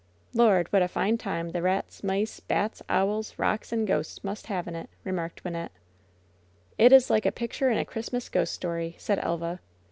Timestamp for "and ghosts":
3.71-4.23